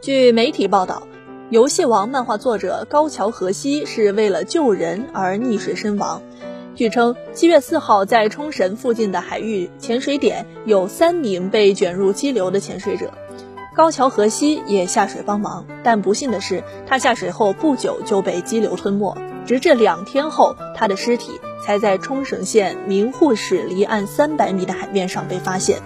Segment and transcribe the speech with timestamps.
[0.00, 1.02] 据媒体报道，
[1.50, 6.22] 游戏王漫画作者高桥和希是为了救人而溺水身亡。
[6.76, 13.12] 据称，七月四号在冲绳附近的海域潜水点有三名被卷入激流的潜水者，
[13.74, 15.66] 高桥和希也下水帮忙。
[15.82, 25.78] 但不幸的是，他下水后不久就被激流吞没，直至两天后，他的尸体才在冲绳县名护市离岸三百米的海面上被发现。